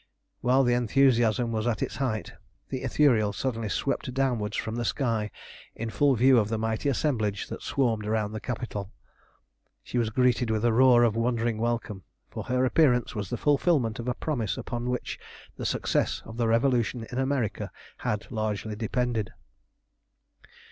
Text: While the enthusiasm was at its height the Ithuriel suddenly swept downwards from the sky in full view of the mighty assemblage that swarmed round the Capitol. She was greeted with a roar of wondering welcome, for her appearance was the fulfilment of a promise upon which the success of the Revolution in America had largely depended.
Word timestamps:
While 0.39 0.63
the 0.63 0.73
enthusiasm 0.73 1.51
was 1.51 1.67
at 1.67 1.83
its 1.83 1.97
height 1.97 2.33
the 2.69 2.81
Ithuriel 2.81 3.33
suddenly 3.33 3.69
swept 3.69 4.11
downwards 4.15 4.57
from 4.57 4.73
the 4.75 4.83
sky 4.83 5.29
in 5.75 5.91
full 5.91 6.15
view 6.15 6.39
of 6.39 6.49
the 6.49 6.57
mighty 6.57 6.89
assemblage 6.89 7.49
that 7.49 7.61
swarmed 7.61 8.07
round 8.07 8.33
the 8.33 8.39
Capitol. 8.41 8.91
She 9.83 9.99
was 9.99 10.09
greeted 10.09 10.49
with 10.49 10.65
a 10.65 10.73
roar 10.73 11.03
of 11.03 11.15
wondering 11.15 11.59
welcome, 11.59 12.01
for 12.31 12.45
her 12.45 12.65
appearance 12.65 13.13
was 13.13 13.29
the 13.29 13.37
fulfilment 13.37 13.99
of 13.99 14.07
a 14.07 14.15
promise 14.15 14.57
upon 14.57 14.89
which 14.89 15.19
the 15.55 15.67
success 15.67 16.23
of 16.25 16.35
the 16.37 16.47
Revolution 16.47 17.05
in 17.11 17.19
America 17.19 17.69
had 17.97 18.25
largely 18.31 18.75
depended. 18.75 19.29